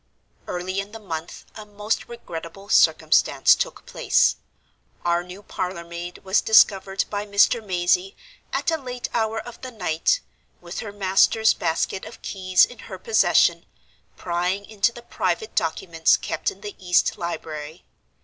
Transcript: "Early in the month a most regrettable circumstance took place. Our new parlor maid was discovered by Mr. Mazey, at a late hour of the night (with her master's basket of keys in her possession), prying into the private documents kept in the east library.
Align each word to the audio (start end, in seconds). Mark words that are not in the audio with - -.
"Early 0.47 0.79
in 0.79 0.93
the 0.93 0.99
month 0.99 1.45
a 1.53 1.63
most 1.63 2.07
regrettable 2.07 2.69
circumstance 2.69 3.53
took 3.53 3.85
place. 3.85 4.37
Our 5.05 5.23
new 5.23 5.43
parlor 5.43 5.83
maid 5.83 6.23
was 6.25 6.41
discovered 6.41 7.05
by 7.11 7.27
Mr. 7.27 7.61
Mazey, 7.63 8.17
at 8.51 8.71
a 8.71 8.77
late 8.81 9.09
hour 9.13 9.39
of 9.39 9.61
the 9.61 9.69
night 9.69 10.19
(with 10.59 10.79
her 10.79 10.91
master's 10.91 11.53
basket 11.53 12.05
of 12.05 12.23
keys 12.23 12.65
in 12.65 12.79
her 12.89 12.97
possession), 12.97 13.67
prying 14.17 14.65
into 14.65 14.91
the 14.91 15.03
private 15.03 15.53
documents 15.53 16.17
kept 16.17 16.49
in 16.49 16.61
the 16.61 16.75
east 16.83 17.19
library. 17.19 17.85